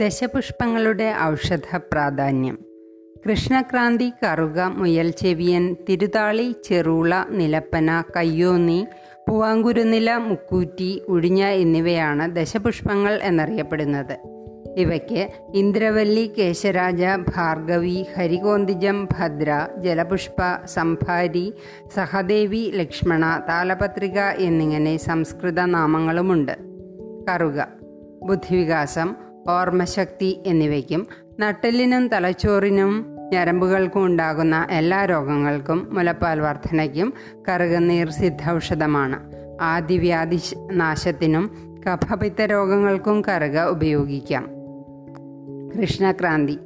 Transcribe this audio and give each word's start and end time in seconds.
ദശപുഷ്പങ്ങളുടെ 0.00 1.14
ഔഷധ 1.22 1.76
പ്രാധാന്യം 1.76 2.58
കൃഷ്ണക്രാന്തി 3.26 4.12
കറുക 4.24 4.72
മുയൽ 4.76 5.10
ചെവിയൻ 5.10 5.76
തിരുതാളി 5.88 6.54
ചെറുള 6.64 7.14
നിലപ്പന 7.30 8.02
കയ്യോന്നി 8.16 8.86
പൂവാങ്കുരുനില 9.28 10.16
മുക്കൂറ്റി 10.16 11.02
ഉഴിഞ്ഞ 11.08 11.44
എന്നിവയാണ് 11.44 12.36
ദശപുഷ്പങ്ങൾ 12.36 13.20
എന്നറിയപ്പെടുന്നത്. 13.22 14.16
ഇവയ്ക്ക് 14.76 15.28
ഇന്ദ്രവല്ലി 15.54 16.32
കേശരാജ 16.38 17.02
ഭാർഗവി 17.36 18.06
ഹരികോന്തിജം 18.16 19.04
ഭദ്ര 19.04 19.66
ജലപുഷ്പ 19.78 20.64
സംഭാരി 20.64 21.54
സഹദേവി 21.94 22.72
ലക്ഷ്മണ 22.74 23.40
താലപത്രിക 23.48 24.18
എന്നിങ്ങനെ 24.18 24.96
സംസ്കൃത 24.96 25.60
നാമങ്ങളുമുണ്ട്. 25.60 26.52
കറുക. 27.30 27.68
ബുദ്ധിവികാസം. 28.22 29.27
ഓർമ്മശക്തി 29.48 30.42
എന്നിവയ്ക്കും 30.46 31.06
നട്ടെല്ലിനും 31.40 32.08
തലച്ചോറിനും 32.08 33.16
ഞരമ്പുകൾക്കും 33.32 34.06
ഉണ്ടാകുന്ന 34.06 34.66
എല്ലാ 34.70 35.04
രോഗങ്ങൾക്കും 35.04 35.88
മുലപ്പാൽ 35.90 36.40
വർധനയ്ക്കും 36.40 37.12
കറുകനീർ 37.48 38.10
സിദ്ധൌഷധമാണ്. 38.10 39.32
ആദിവ്യാധി 39.60 40.40
നാശത്തിനും 40.72 41.50
കഫപിത്ത 41.86 42.42
രോഗങ്ങൾക്കും 42.42 43.22
കറുക 43.22 43.60
ഉപയോഗിക്കാം. 43.60 44.48
കൃഷ്ണക്രാന്തി. 45.80 46.58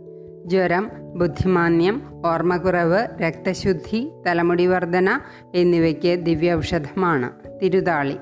ജ്വരം 0.44 0.90
ബുദ്ധിമാന്യം 1.14 2.22
ഓർമ്മക്കുറവ് 2.26 3.06
രക്തശുദ്ധി 3.22 4.12
തലമുടി 4.26 4.66
വർധന 4.66 5.20
എന്നിവയ്ക്ക് 5.54 6.24
ദിവ്യൌഷധമാണ്. 6.24 7.30
തിരുതാളി. 7.62 8.16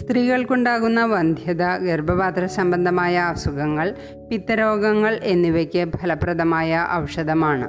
സ്ത്രീകൾക്കുണ്ടാകുന്ന 0.00 1.04
വന്ധ്യത 1.04 1.76
ഗർഭപാത്ര 1.76 2.46
സംബന്ധമായ 2.46 3.16
അസുഖങ്ങൾ 3.18 3.94
പിത്തരോഗങ്ങൾ 4.30 5.20
എന്നിവയ്ക്ക് 5.22 5.92
ഫലപ്രദമായ 5.96 6.88
ഔഷധമാണ്. 6.92 7.68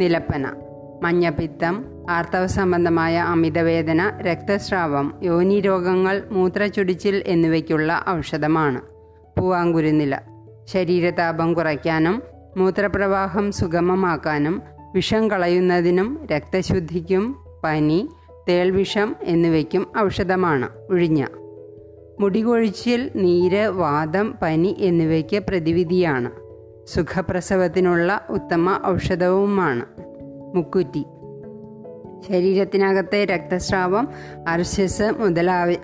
നിലപ്പന 0.00 0.54
മഞ്ഞപ്പിത്തം 1.02 1.84
ആർത്തവ 2.10 2.46
സംബന്ധമായ 2.46 3.16
അമിതവേദന 3.18 4.18
രക്തസ്രാവം 4.20 5.20
യോനി 5.22 5.60
രോഗങ്ങൾ 5.60 6.22
മൂത്രച്ചുടിച്ചിൽ 6.30 7.22
എന്നിവയ്ക്കുള്ള 7.26 8.04
ഔഷധമാണ്. 8.08 8.80
പൂവാങ്കുരുനില 9.40 10.18
ശരീരതാപം 10.64 11.54
കുറയ്ക്കാനും 11.54 12.22
മൂത്രപ്രവാഹം 12.56 13.52
സുഗമമാക്കാനും 13.52 14.62
വിഷം 14.94 15.30
കളയുന്നതിനും 15.30 16.26
രക്തശുദ്ധിക്കും 16.32 17.36
പനി 17.64 18.08
തേൾവിഷം 18.48 19.16
എന്നിവയ്ക്കും 19.22 19.86
ഔഷധമാണ്. 19.98 20.68
ഉഴിഞ്ഞ 20.90 21.24
മുടികൊഴിച്ചിൽ 22.20 23.10
നീര് 23.16 23.66
വാദം 23.66 24.34
പനി 24.42 24.76
എന്നിവയ്ക്ക് 24.78 25.38
പ്രതിവിധിയാണ്. 25.38 26.30
സുഖപ്രസവത്തിനുള്ള 26.86 28.26
ഉത്തമ 28.30 28.80
ഔഷധവുമാണ് 28.86 29.86
മുക്കുറ്റി. 30.56 31.04
ശരീരത്തിനകത്തെ 32.28 33.24
രക്തസ്രാവം 33.24 34.08
അർശസ് 34.48 35.12
മുതലായ 35.18 35.76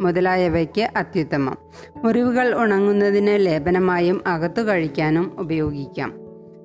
മുതലായവയ്ക്ക് 0.00 0.88
അത്യുത്തമം. 0.96 1.56
മുറിവുകൾ 1.96 2.54
ഉണങ്ങുന്നതിന് 2.54 3.46
ലേപനമായും 3.46 4.22
അകത്തു 4.26 4.62
കഴിക്കാനും 4.62 5.36
ഉപയോഗിക്കാം. 5.38 6.12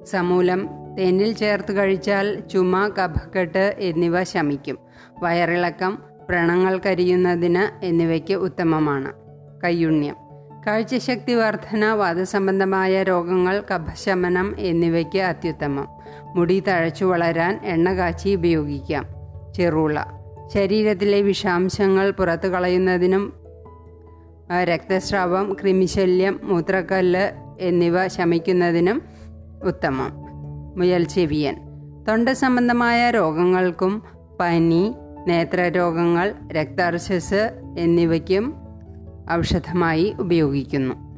സമൂലം 0.05 0.69
തേനിൽ 0.97 1.31
ചേർത്ത് 1.31 1.72
കഴിച്ചാൽ 1.72 2.39
ചുമ 2.39 2.88
കഫക്കെട്ട് 2.88 3.75
എന്നിവ 3.80 4.23
ശമിക്കും. 4.23 4.77
വയറിളക്കം 5.19 6.09
വ്രണങ്ങൾ 6.30 6.77
കരിയുന്നതിന് 6.85 7.85
എന്നിവയ്ക്ക് 7.85 8.33
ഉത്തമമാണ്. 8.33 9.13
കയ്യുണ്യം 9.63 10.16
കാഴ്ചശക്തി 10.67 11.33
വർധന 11.33 11.85
വാദസംബന്ധമായ 11.85 13.03
രോഗങ്ങൾ 13.03 13.63
കഫശമനം 13.75 14.55
എന്നിവയ്ക്ക് 14.59 15.18
അത്യുത്തമം. 15.18 15.88
മുടി 16.35 16.59
തഴച്ചു 16.59 17.06
വളരാൻ 17.06 17.59
എണ്ണ 17.63 17.94
കാച്ചി 17.94 18.29
ഉപയോഗിക്കാം. 18.29 19.06
ചെറുള. 19.56 20.03
ശരീരത്തിലെ 20.53 21.22
വിഷാംശങ്ങൾ 21.22 22.12
പുറത്തു 22.12 22.47
കളയുന്നതിനും 22.47 23.34
രക്തസ്രാവം 24.63 25.53
ക്രിമിശല്യം 25.53 26.39
മൂത്രക്കല്ല് 26.44 27.31
എന്നിവ 27.59 28.07
ശമിക്കുന്നതിനും 28.07 29.01
ഉത്തമം. 29.63 30.09
മുയൽ 30.78 31.03
ചെവിയൻ. 31.03 31.56
തൊണ്ട 32.07 32.29
സംബന്ധമായ 32.29 33.12
രോഗങ്ങൾക്കും 33.12 34.03
പനി 34.39 34.95
നേത്രരോഗങ്ങൾ 35.28 36.34
രക്താർശസ് 36.52 37.59
എന്നിവയ്ക്കും 37.78 38.56
ഔഷധമായി 39.31 40.16
ഉപയോഗിക്കുന്നു. 40.19 41.09